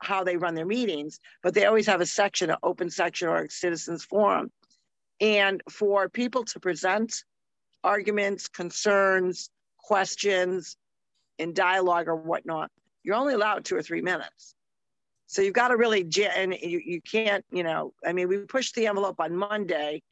how 0.00 0.22
they 0.22 0.36
run 0.36 0.54
their 0.54 0.66
meetings 0.66 1.18
but 1.42 1.54
they 1.54 1.64
always 1.64 1.86
have 1.86 2.00
a 2.00 2.06
section 2.06 2.50
an 2.50 2.56
open 2.62 2.90
section 2.90 3.28
or 3.28 3.44
a 3.44 3.50
citizens 3.50 4.04
forum 4.04 4.50
and 5.20 5.62
for 5.68 6.08
people 6.08 6.44
to 6.44 6.60
present 6.60 7.24
arguments, 7.84 8.48
concerns, 8.48 9.50
questions 9.78 10.76
in 11.38 11.54
dialogue 11.54 12.08
or 12.08 12.16
whatnot, 12.16 12.70
you're 13.02 13.14
only 13.14 13.34
allowed 13.34 13.64
two 13.64 13.76
or 13.76 13.82
three 13.82 14.02
minutes. 14.02 14.54
So 15.28 15.42
you've 15.42 15.52
got 15.52 15.68
to 15.68 15.76
really, 15.76 16.00
and 16.34 16.54
you, 16.54 16.80
you 16.82 17.02
can't, 17.02 17.44
you 17.50 17.62
know, 17.62 17.92
I 18.04 18.14
mean, 18.14 18.28
we 18.28 18.38
pushed 18.38 18.74
the 18.74 18.86
envelope 18.86 19.20
on 19.20 19.36
Monday 19.36 20.02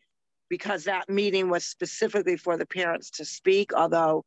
because 0.50 0.84
that 0.84 1.08
meeting 1.08 1.48
was 1.48 1.64
specifically 1.64 2.36
for 2.36 2.58
the 2.58 2.66
parents 2.66 3.10
to 3.12 3.24
speak, 3.24 3.72
although, 3.72 4.26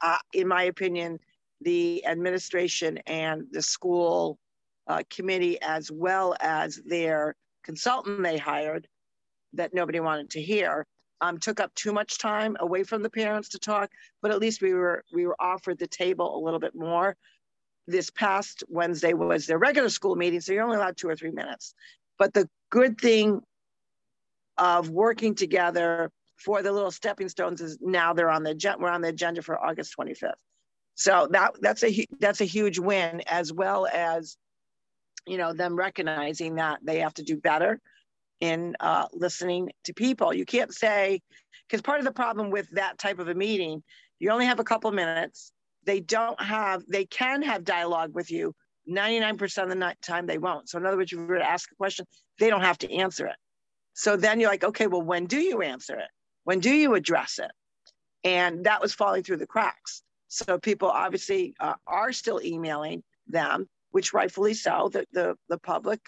uh, 0.00 0.18
in 0.32 0.48
my 0.48 0.64
opinion, 0.64 1.20
the 1.60 2.04
administration 2.06 2.98
and 3.06 3.44
the 3.52 3.62
school 3.62 4.36
uh, 4.88 5.04
committee, 5.10 5.62
as 5.62 5.92
well 5.92 6.34
as 6.40 6.80
their 6.84 7.36
consultant 7.62 8.20
they 8.20 8.36
hired, 8.36 8.88
that 9.52 9.74
nobody 9.74 10.00
wanted 10.00 10.28
to 10.30 10.42
hear. 10.42 10.86
Um, 11.20 11.38
took 11.38 11.60
up 11.60 11.72
too 11.76 11.92
much 11.92 12.18
time 12.18 12.56
away 12.58 12.82
from 12.82 13.02
the 13.02 13.08
parents 13.08 13.48
to 13.50 13.60
talk, 13.60 13.92
but 14.20 14.32
at 14.32 14.40
least 14.40 14.60
we 14.60 14.74
were 14.74 15.04
we 15.12 15.24
were 15.24 15.36
offered 15.40 15.78
the 15.78 15.86
table 15.86 16.36
a 16.36 16.42
little 16.44 16.58
bit 16.58 16.74
more. 16.74 17.16
This 17.86 18.10
past 18.10 18.64
Wednesday 18.68 19.12
was 19.12 19.46
their 19.46 19.58
regular 19.58 19.88
school 19.88 20.16
meeting, 20.16 20.40
so 20.40 20.52
you're 20.52 20.64
only 20.64 20.76
allowed 20.76 20.96
two 20.96 21.08
or 21.08 21.16
three 21.16 21.30
minutes. 21.30 21.74
But 22.18 22.32
the 22.32 22.48
good 22.70 22.98
thing 22.98 23.40
of 24.56 24.88
working 24.88 25.34
together 25.34 26.10
for 26.36 26.62
the 26.62 26.72
little 26.72 26.90
stepping 26.90 27.28
stones 27.28 27.60
is 27.60 27.78
now 27.80 28.12
they're 28.12 28.30
on 28.30 28.42
the 28.42 28.76
we're 28.78 28.88
on 28.88 29.00
the 29.00 29.08
agenda 29.08 29.42
for 29.42 29.62
August 29.62 29.94
25th. 29.98 30.32
So 30.94 31.28
that 31.32 31.52
that's 31.60 31.82
a 31.82 32.06
that's 32.20 32.40
a 32.40 32.44
huge 32.44 32.78
win, 32.78 33.22
as 33.26 33.52
well 33.52 33.86
as 33.92 34.36
you 35.26 35.38
know 35.38 35.52
them 35.52 35.76
recognizing 35.76 36.56
that 36.56 36.80
they 36.82 37.00
have 37.00 37.14
to 37.14 37.22
do 37.22 37.36
better 37.36 37.80
in 38.40 38.76
uh, 38.80 39.06
listening 39.12 39.70
to 39.84 39.94
people. 39.94 40.32
You 40.34 40.44
can't 40.44 40.72
say, 40.72 41.20
because 41.66 41.82
part 41.82 41.98
of 41.98 42.04
the 42.04 42.12
problem 42.12 42.50
with 42.50 42.68
that 42.72 42.98
type 42.98 43.18
of 43.18 43.28
a 43.28 43.34
meeting, 43.34 43.82
you 44.18 44.30
only 44.30 44.46
have 44.46 44.60
a 44.60 44.64
couple 44.64 44.90
minutes. 44.92 45.50
They 45.84 46.00
don't 46.00 46.40
have, 46.40 46.84
they 46.88 47.04
can 47.04 47.42
have 47.42 47.64
dialogue 47.64 48.14
with 48.14 48.30
you. 48.30 48.54
99% 48.88 49.62
of 49.62 49.68
the 49.70 49.94
time 50.02 50.26
they 50.26 50.38
won't. 50.38 50.68
So 50.68 50.78
in 50.78 50.86
other 50.86 50.96
words, 50.96 51.12
if 51.12 51.18
you 51.18 51.26
were 51.26 51.38
to 51.38 51.50
ask 51.50 51.70
a 51.72 51.76
question, 51.76 52.06
they 52.38 52.50
don't 52.50 52.60
have 52.60 52.78
to 52.78 52.92
answer 52.92 53.26
it. 53.26 53.36
So 53.94 54.16
then 54.16 54.40
you're 54.40 54.50
like, 54.50 54.64
okay, 54.64 54.86
well, 54.86 55.02
when 55.02 55.26
do 55.26 55.38
you 55.38 55.62
answer 55.62 55.96
it? 55.98 56.08
When 56.44 56.60
do 56.60 56.70
you 56.70 56.94
address 56.94 57.38
it? 57.38 57.50
And 58.24 58.64
that 58.64 58.82
was 58.82 58.94
falling 58.94 59.22
through 59.22 59.38
the 59.38 59.46
cracks. 59.46 60.02
So 60.28 60.58
people 60.58 60.88
obviously 60.88 61.54
uh, 61.60 61.74
are 61.86 62.12
still 62.12 62.40
emailing 62.42 63.02
them, 63.28 63.68
which 63.92 64.12
rightfully 64.12 64.54
so. 64.54 64.90
The, 64.92 65.06
the, 65.12 65.36
the 65.48 65.58
public 65.58 66.00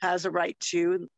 has 0.00 0.24
a 0.24 0.30
right 0.30 0.58
to 0.60 1.08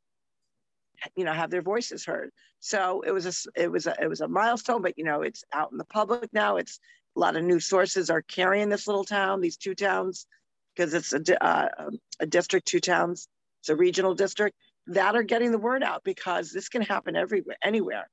you 1.17 1.25
know 1.25 1.33
have 1.33 1.51
their 1.51 1.63
voices 1.63 2.05
heard 2.05 2.31
so 2.59 3.03
it 3.03 3.11
was 3.11 3.27
a 3.27 3.61
it 3.61 3.71
was 3.71 3.87
a 3.87 3.95
it 4.03 4.09
was 4.09 4.21
a 4.21 4.29
milestone 4.29 4.83
but 4.83 4.99
you 4.99 5.05
know 5.05 5.23
it's 5.23 5.45
out 5.53 5.73
in 5.73 5.79
the 5.79 5.85
public 5.85 6.29
now 6.33 6.57
it's 6.57 6.79
a 7.21 7.23
lot 7.23 7.37
of 7.37 7.45
new 7.45 7.61
sources 7.61 8.11
are 8.11 8.23
carrying 8.23 8.69
this 8.69 8.87
little 8.87 9.05
town 9.05 9.41
these 9.41 9.57
two 9.57 9.75
towns 9.75 10.27
because 10.75 10.95
it's 10.95 11.13
a, 11.13 11.45
uh, 11.45 11.91
a 12.21 12.27
district 12.27 12.67
two 12.67 12.81
towns 12.81 13.29
it's 13.61 13.69
a 13.69 13.77
regional 13.77 14.15
district 14.15 14.57
that 14.87 15.15
are 15.15 15.23
getting 15.23 15.53
the 15.53 15.59
word 15.59 15.83
out 15.83 16.03
because 16.05 16.51
this 16.51 16.69
can 16.69 16.83
happen 16.83 17.17
everywhere 17.17 17.57
anywhere 17.63 18.09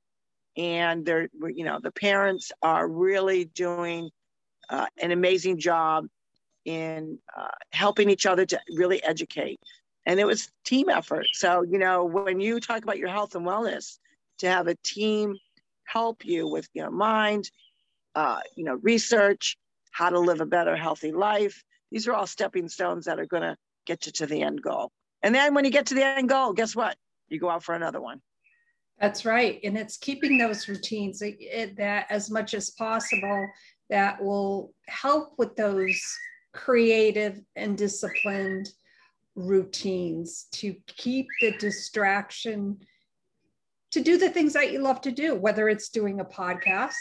and 0.56 1.04
they're 1.06 1.28
you 1.54 1.64
know 1.64 1.78
the 1.82 1.92
parents 1.92 2.52
are 2.62 2.86
really 2.86 3.44
doing 3.46 4.10
uh, 4.70 4.86
an 5.00 5.10
amazing 5.12 5.58
job 5.58 6.06
in 6.66 7.18
uh, 7.36 7.48
helping 7.72 8.10
each 8.10 8.26
other 8.26 8.44
to 8.44 8.60
really 8.76 9.02
educate 9.02 9.58
and 10.08 10.18
it 10.18 10.24
was 10.24 10.50
team 10.64 10.88
effort. 10.88 11.26
So, 11.34 11.62
you 11.62 11.78
know, 11.78 12.02
when 12.04 12.40
you 12.40 12.60
talk 12.60 12.82
about 12.82 12.96
your 12.96 13.10
health 13.10 13.34
and 13.34 13.46
wellness, 13.46 13.98
to 14.38 14.48
have 14.48 14.66
a 14.66 14.74
team 14.82 15.36
help 15.84 16.24
you 16.24 16.48
with, 16.48 16.66
your 16.72 16.90
mind, 16.90 17.50
uh, 18.14 18.40
you 18.56 18.64
know, 18.64 18.74
research, 18.82 19.56
how 19.90 20.10
to 20.10 20.18
live 20.18 20.40
a 20.40 20.46
better, 20.46 20.76
healthy 20.76 21.12
life. 21.12 21.62
These 21.90 22.06
are 22.08 22.14
all 22.14 22.26
stepping 22.26 22.68
stones 22.68 23.06
that 23.06 23.18
are 23.18 23.26
going 23.26 23.42
to 23.42 23.56
get 23.86 24.06
you 24.06 24.12
to 24.12 24.26
the 24.26 24.42
end 24.42 24.62
goal. 24.62 24.90
And 25.22 25.34
then 25.34 25.54
when 25.54 25.64
you 25.64 25.70
get 25.70 25.86
to 25.86 25.94
the 25.94 26.04
end 26.04 26.28
goal, 26.28 26.52
guess 26.52 26.76
what? 26.76 26.96
You 27.28 27.40
go 27.40 27.50
out 27.50 27.64
for 27.64 27.74
another 27.74 28.00
one. 28.00 28.20
That's 29.00 29.24
right. 29.24 29.60
And 29.62 29.76
it's 29.76 29.96
keeping 29.96 30.38
those 30.38 30.68
routines 30.68 31.20
that 31.20 32.06
as 32.10 32.30
much 32.30 32.54
as 32.54 32.70
possible 32.70 33.48
that 33.90 34.22
will 34.22 34.74
help 34.88 35.34
with 35.38 35.54
those 35.56 36.00
creative 36.52 37.40
and 37.56 37.78
disciplined 37.78 38.68
routines 39.36 40.46
to 40.52 40.74
keep 40.86 41.26
the 41.40 41.52
distraction 41.58 42.78
to 43.90 44.00
do 44.00 44.18
the 44.18 44.28
things 44.28 44.52
that 44.52 44.72
you 44.72 44.80
love 44.80 45.00
to 45.00 45.12
do, 45.12 45.34
whether 45.34 45.68
it's 45.68 45.88
doing 45.88 46.20
a 46.20 46.24
podcast. 46.24 46.94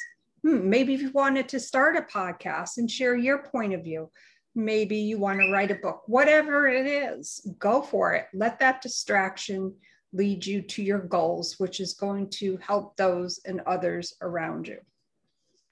Hmm, 0.48 0.70
maybe 0.70 0.94
you 0.94 1.12
wanted 1.12 1.50
to 1.50 1.60
start 1.60 1.98
a 1.98 2.04
podcast 2.04 2.78
and 2.78 2.90
share 2.90 3.18
your 3.18 3.40
point 3.40 3.74
of 3.74 3.84
view, 3.84 4.10
maybe 4.56 4.96
you 4.96 5.20
want 5.20 5.42
to 5.42 5.52
write 5.52 5.72
a 5.72 5.76
book, 5.76 6.04
whatever 6.08 6.70
it 6.70 6.88
is, 6.88 7.46
go 7.60 7.82
for 7.82 8.14
it. 8.14 8.28
Let 8.34 8.58
that 8.60 8.82
distraction 8.82 9.76
lead 10.14 10.46
you 10.46 10.62
to 10.62 10.82
your 10.82 11.00
goals, 11.00 11.56
which 11.58 11.82
is 11.82 11.96
going 11.96 12.30
to 12.30 12.56
help 12.66 12.96
those 12.96 13.42
and 13.44 13.60
others 13.68 14.14
around 14.22 14.70
you. 14.70 14.78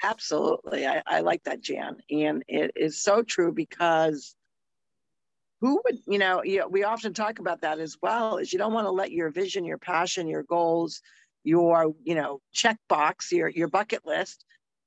Absolutely. 0.03 0.85
I, 0.85 1.01
I 1.07 1.21
like 1.21 1.45
that, 1.45 1.61
Jan. 1.61 1.95
And 2.11 2.43
it 2.49 2.71
is 2.75 3.01
so 3.01 3.23
true 3.23 3.53
because 3.53 4.35
who 5.61 5.81
would 5.85 5.99
you 6.05 6.19
know, 6.19 6.43
we 6.69 6.83
often 6.83 7.13
talk 7.13 7.39
about 7.39 7.61
that 7.61 7.79
as 7.79 7.95
well 8.01 8.39
is 8.39 8.51
you 8.51 8.59
don't 8.59 8.73
want 8.73 8.87
to 8.87 8.91
let 8.91 9.13
your 9.13 9.29
vision 9.29 9.63
your 9.63 9.77
passion 9.77 10.27
your 10.27 10.43
goals 10.43 11.01
your 11.45 11.93
you 12.03 12.15
know 12.15 12.41
checkbox 12.53 13.31
your 13.31 13.47
your 13.47 13.67
bucket 13.67 14.05
list 14.05 14.44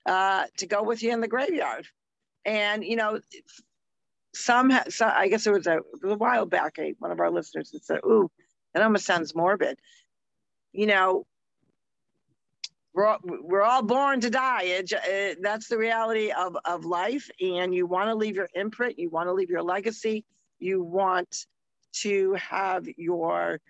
uh, 0.09 0.45
to 0.57 0.67
go 0.67 0.83
with 0.83 1.03
you 1.03 1.12
in 1.12 1.21
the 1.21 1.29
graveyard 1.29 1.87
and 2.45 2.85
you 2.85 2.97
know 2.97 3.21
some, 4.35 4.73
some 4.88 5.12
I 5.15 5.29
guess 5.29 5.47
it 5.47 5.53
was 5.53 5.67
a, 5.67 5.81
a 6.05 6.17
while 6.17 6.47
back, 6.47 6.79
one 6.99 7.11
of 7.11 7.21
our 7.21 7.31
listeners 7.31 7.71
that 7.71 7.85
said, 7.85 8.00
ooh, 8.05 8.31
that 8.75 8.83
almost 8.83 9.07
sounds 9.07 9.35
morbid. 9.35 9.79
You 10.73 10.87
know, 10.87 11.27
we're 12.95 13.07
all, 13.07 13.19
we're 13.25 13.62
all 13.62 13.83
born 13.83 14.21
to 14.21 14.31
die. 14.31 14.62
It, 14.65 14.93
it, 14.93 15.38
that's 15.43 15.69
the 15.69 15.79
reality 15.79 16.31
of, 16.31 16.57
of 16.65 16.85
life. 16.85 17.29
And 17.41 17.75
you 17.75 17.87
want 17.87 18.09
to 18.09 18.15
leave 18.15 18.37
your 18.37 18.49
imprint, 18.55 18.99
you 18.99 19.11
want 19.11 19.29
to 19.29 19.33
leave 19.33 19.50
your 19.50 19.62
legacy, 19.62 20.25
you 20.59 20.83
want 20.83 21.47
to 22.00 22.35
have 22.35 22.87
your 22.97 23.61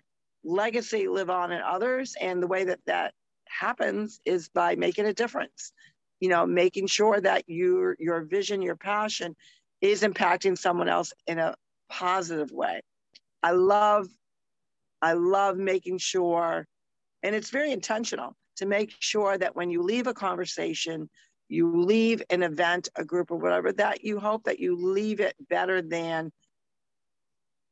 legacy 0.43 1.07
live 1.07 1.29
on 1.29 1.51
in 1.51 1.61
others. 1.61 2.15
And 2.19 2.43
the 2.43 2.47
way 2.47 2.65
that 2.65 2.79
that 2.85 3.13
happens 3.47 4.19
is 4.25 4.49
by 4.49 4.75
making 4.75 5.05
a 5.05 5.13
difference, 5.13 5.71
you 6.19 6.29
know, 6.29 6.45
making 6.45 6.87
sure 6.87 7.19
that 7.19 7.43
your, 7.47 7.95
your 7.99 8.21
vision, 8.21 8.61
your 8.61 8.75
passion 8.75 9.35
is 9.81 10.01
impacting 10.01 10.57
someone 10.57 10.89
else 10.89 11.13
in 11.27 11.39
a 11.39 11.55
positive 11.89 12.51
way. 12.51 12.81
I 13.41 13.51
love, 13.51 14.07
I 15.01 15.13
love 15.13 15.57
making 15.57 15.97
sure, 15.99 16.67
and 17.23 17.35
it's 17.35 17.49
very 17.49 17.71
intentional 17.71 18.35
to 18.57 18.65
make 18.65 18.93
sure 18.99 19.37
that 19.37 19.55
when 19.55 19.69
you 19.69 19.81
leave 19.81 20.07
a 20.07 20.13
conversation, 20.13 21.09
you 21.47 21.81
leave 21.81 22.21
an 22.29 22.43
event, 22.43 22.89
a 22.95 23.03
group, 23.03 23.31
or 23.31 23.37
whatever, 23.37 23.71
that 23.73 24.03
you 24.03 24.19
hope 24.19 24.43
that 24.43 24.59
you 24.59 24.75
leave 24.75 25.19
it 25.19 25.35
better 25.49 25.81
than 25.81 26.31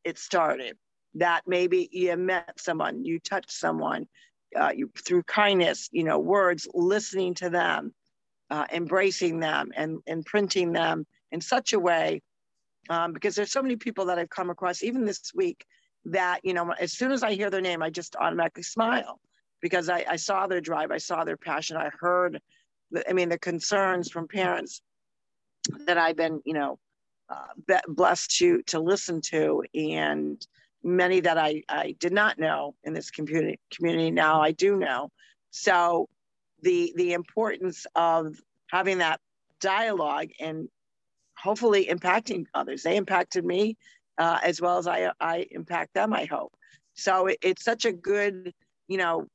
it 0.04 0.18
started. 0.18 0.78
That 1.16 1.44
maybe 1.46 1.90
you 1.92 2.16
met 2.16 2.60
someone, 2.60 3.04
you 3.04 3.20
touched 3.20 3.52
someone, 3.52 4.08
uh, 4.56 4.72
you 4.76 4.90
through 4.98 5.24
kindness, 5.24 5.90
you 5.92 6.04
know, 6.04 6.20
words, 6.20 6.68
listening 6.74 7.34
to 7.36 7.50
them, 7.50 7.94
uh, 8.50 8.66
embracing 8.72 9.40
them, 9.40 9.72
and 9.76 10.00
imprinting 10.08 10.72
them 10.72 11.06
in 11.32 11.42
such 11.42 11.74
a 11.74 11.80
way. 11.80 12.22
Um, 12.90 13.12
because 13.12 13.36
there's 13.36 13.52
so 13.52 13.62
many 13.62 13.76
people 13.76 14.06
that 14.06 14.18
I've 14.18 14.30
come 14.30 14.50
across, 14.50 14.82
even 14.82 15.04
this 15.04 15.32
week, 15.36 15.66
that 16.06 16.40
you 16.44 16.54
know, 16.54 16.72
as 16.80 16.94
soon 16.94 17.12
as 17.12 17.24
I 17.24 17.34
hear 17.34 17.50
their 17.50 17.62
name, 17.62 17.84
I 17.84 17.90
just 17.90 18.16
automatically 18.16 18.64
smile 18.64 19.20
because 19.62 19.90
I, 19.90 20.06
I 20.08 20.16
saw 20.16 20.48
their 20.48 20.62
drive, 20.62 20.92
I 20.92 20.98
saw 20.98 21.24
their 21.24 21.38
passion, 21.38 21.78
I 21.78 21.90
heard, 22.00 22.40
the, 22.92 23.10
I 23.10 23.14
mean, 23.14 23.30
the 23.30 23.40
concerns 23.40 24.10
from 24.10 24.28
parents 24.28 24.82
that 25.86 25.98
I've 25.98 26.16
been, 26.16 26.42
you 26.46 26.54
know, 26.54 26.80
uh, 27.30 27.76
blessed 27.88 28.38
to 28.38 28.62
to 28.64 28.80
listen 28.80 29.20
to, 29.22 29.64
and 29.76 30.46
many 30.84 31.20
that 31.20 31.38
I 31.38 31.64
I 31.68 31.96
did 32.00 32.14
not 32.14 32.40
know 32.40 32.76
in 32.84 32.94
this 32.94 33.12
community 33.12 33.60
community 33.76 34.12
now 34.12 34.42
I 34.42 34.52
do 34.52 34.78
know. 34.78 35.12
So 35.52 36.08
the 36.62 36.94
the 36.96 37.14
importance 37.14 37.86
of 37.96 38.36
having 38.70 38.98
that 39.00 39.20
dialogue 39.62 40.30
and 40.40 40.68
hopefully 41.38 41.86
impacting 41.86 42.46
others. 42.54 42.84
They 42.84 42.98
impacted 42.98 43.46
me 43.46 43.78
uh, 44.18 44.40
as 44.44 44.62
well 44.62 44.78
as 44.78 44.88
I 44.88 45.12
I 45.20 45.48
impact 45.52 45.94
them. 45.94 46.14
I 46.14 46.26
hope. 46.26 46.54
So 46.94 47.28
it, 47.28 47.38
it's 47.42 47.64
such 47.64 47.86
a 47.86 47.92
good 47.92 48.54
you 48.88 48.98
know 48.98 49.28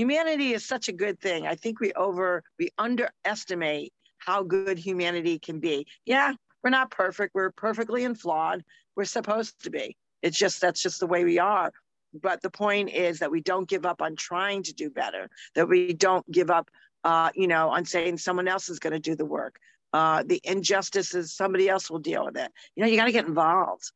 humanity 0.00 0.54
is 0.54 0.64
such 0.66 0.88
a 0.88 0.92
good 0.92 1.20
thing. 1.20 1.46
I 1.46 1.54
think 1.54 1.78
we 1.78 1.92
over, 1.92 2.42
we 2.58 2.70
underestimate 2.78 3.92
how 4.16 4.42
good 4.42 4.78
humanity 4.78 5.38
can 5.38 5.60
be. 5.60 5.86
Yeah, 6.06 6.32
we're 6.64 6.70
not 6.70 6.90
perfect. 6.90 7.34
We're 7.34 7.50
perfectly 7.50 8.04
and 8.04 8.18
flawed. 8.18 8.64
We're 8.96 9.04
supposed 9.04 9.62
to 9.64 9.70
be. 9.70 9.98
It's 10.22 10.38
just, 10.38 10.58
that's 10.58 10.82
just 10.82 11.00
the 11.00 11.06
way 11.06 11.24
we 11.24 11.38
are. 11.38 11.70
But 12.12 12.42
the 12.42 12.50
point 12.50 12.90
is 12.90 13.18
that 13.20 13.30
we 13.30 13.40
don't 13.40 13.68
give 13.68 13.86
up 13.86 14.02
on 14.02 14.16
trying 14.16 14.62
to 14.64 14.74
do 14.74 14.90
better, 14.90 15.28
that 15.54 15.68
we 15.68 15.92
don't 15.92 16.28
give 16.30 16.50
up, 16.50 16.70
uh, 17.04 17.30
you 17.34 17.46
know, 17.46 17.68
on 17.70 17.84
saying 17.84 18.18
someone 18.18 18.48
else 18.48 18.68
is 18.68 18.78
going 18.78 18.92
to 18.92 18.98
do 18.98 19.14
the 19.14 19.24
work. 19.24 19.58
Uh, 19.92 20.22
the 20.24 20.40
injustices, 20.44 21.34
somebody 21.34 21.68
else 21.68 21.90
will 21.90 21.98
deal 21.98 22.24
with 22.24 22.36
it. 22.36 22.50
You 22.74 22.82
know, 22.82 22.88
you 22.88 22.96
got 22.96 23.06
to 23.06 23.12
get 23.12 23.26
involved. 23.26 23.90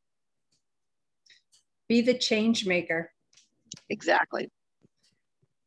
Be 1.87 2.01
the 2.01 2.17
change 2.17 2.65
maker. 2.65 3.11
Exactly 3.89 4.49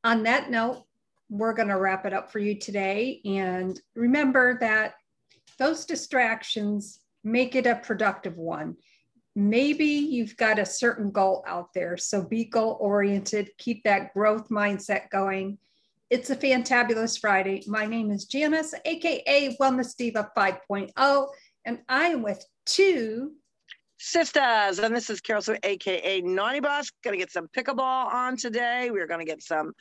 on 0.04 0.22
that 0.24 0.50
note, 0.50 0.84
we're 1.28 1.52
going 1.52 1.68
to 1.68 1.76
wrap 1.76 2.06
it 2.06 2.12
up 2.12 2.30
for 2.30 2.38
you 2.38 2.54
today. 2.54 3.20
And 3.24 3.78
remember 3.94 4.58
that 4.61 4.94
those 5.58 5.84
distractions 5.84 7.00
make 7.24 7.54
it 7.54 7.66
a 7.66 7.76
productive 7.76 8.38
one. 8.38 8.76
Maybe 9.38 9.85
you've 9.85 10.37
got 10.37 10.59
a 10.59 10.66
certain 10.66 11.12
goal 11.12 11.44
out 11.46 11.72
there. 11.72 11.96
So 11.96 12.24
be 12.24 12.44
goal 12.44 12.77
oriented, 12.81 13.53
keep 13.57 13.85
that 13.85 14.12
growth 14.12 14.48
mindset 14.48 15.11
going. 15.11 15.59
It's 16.11 16.31
a 16.31 16.35
fantabulous 16.35 17.20
Friday. 17.20 17.62
My 17.68 17.87
name 17.87 18.11
is 18.11 18.24
Janice, 18.24 18.74
AKA 18.85 19.57
Wellness 19.61 19.94
Diva 19.94 20.33
5.0, 20.37 21.29
and 21.64 21.79
I 21.88 22.07
am 22.07 22.24
with 22.24 22.44
two 22.66 23.35
sisters. 23.98 24.81
And 24.81 24.96
this 24.96 25.09
is 25.09 25.20
Carol 25.20 25.42
Sue, 25.42 25.57
aka 25.62 26.20
Naughty 26.20 26.59
Boss. 26.59 26.90
Gonna 27.05 27.16
get 27.16 27.31
some 27.31 27.46
pickleball 27.57 28.12
on 28.12 28.37
today. 28.37 28.90
We're 28.90 29.07
gonna 29.07 29.24
get 29.24 29.44
some 29.44 29.72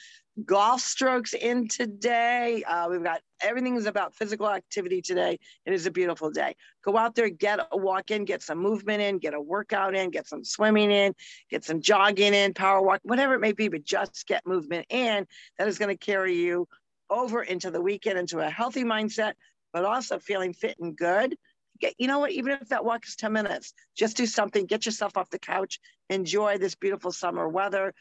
golf 0.45 0.82
strokes 0.82 1.34
in 1.34 1.67
today. 1.67 2.63
Uh, 2.63 2.89
we've 2.89 3.04
got 3.04 3.21
everything 3.41 3.76
is 3.76 3.86
about 3.86 4.15
physical 4.15 4.50
activity 4.50 5.02
today. 5.02 5.39
It 5.65 5.73
is 5.73 5.86
a 5.86 5.91
beautiful 5.91 6.32
day. 6.32 6.56
Go 6.84 6.97
out 6.97 7.15
there, 7.15 7.30
get 7.30 7.60
a 7.71 7.78
walk 7.78 8.12
in, 8.12 8.26
get 8.26 8.41
some 8.41 8.60
movement 8.60 9.02
in, 9.02 9.17
get 9.17 9.34
a 9.34 9.41
workout 9.41 9.95
in, 9.95 10.10
get 10.12 10.28
some 10.28 10.43
swimming 10.43 10.91
in, 10.91 11.13
get 11.50 11.63
some 11.63 11.82
jogging 11.82 12.34
in, 12.34 12.54
power 12.54 12.82
walk, 12.82 13.02
whatever 13.04 13.34
it 13.34 13.39
may 13.39 13.54
be, 13.54 13.67
but 13.67 13.84
just 13.84 14.28
get 14.28 14.45
movement 14.45 14.86
in. 14.89 15.26
That 15.58 15.67
is 15.67 15.78
going 15.78 15.95
to 15.95 16.06
carry 16.06 16.36
you 16.36 16.67
over 17.10 17.41
into 17.41 17.71
the 17.71 17.82
weekend, 17.82 18.19
into 18.19 18.39
a 18.39 18.50
healthy 18.50 18.84
mindset, 18.84 19.34
but 19.73 19.86
also 19.86 20.19
feeling 20.19 20.54
fit 20.54 20.78
and 20.80 20.95
good 20.95 21.36
get, 21.80 21.95
you 21.97 22.08
know 22.08 22.19
what, 22.19 22.32
even 22.32 22.52
if 22.54 22.69
that 22.69 22.86
walk 22.86 23.06
is 23.06 23.15
10 23.15 23.32
minutes, 23.32 23.73
just 23.95 24.17
do 24.17 24.26
something, 24.26 24.65
get 24.65 24.86
yourself 24.86 25.17
off 25.17 25.30
the 25.30 25.39
couch, 25.39 25.80
enjoy 26.10 26.58
this 26.58 26.76
beautiful 26.76 27.12
summer 27.12 27.47
weather, 27.47 27.93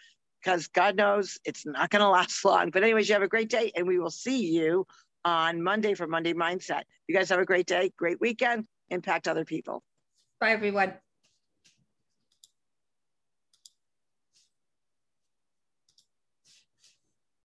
because 0.47 0.69
God 0.69 0.95
knows 0.95 1.39
it's 1.45 1.67
not 1.67 1.91
going 1.91 2.03
to 2.03 2.09
last 2.09 2.45
long. 2.45 2.71
But, 2.71 2.85
anyways, 2.85 3.09
you 3.09 3.15
have 3.15 3.23
a 3.23 3.29
great 3.29 3.51
day, 3.51 3.73
and 3.75 3.87
we 3.87 3.99
will 3.99 4.11
see 4.11 4.47
you 4.47 4.87
on 5.25 5.61
Monday 5.61 5.95
for 5.95 6.07
Monday 6.07 6.35
Mindset. 6.35 6.83
You 7.09 7.17
guys 7.17 7.29
have 7.31 7.41
a 7.41 7.45
great 7.45 7.67
day, 7.67 7.93
great 7.99 8.21
weekend, 8.21 8.67
impact 8.91 9.27
other 9.27 9.45
people. 9.45 9.83
Bye, 10.41 10.53
everyone. 10.53 10.95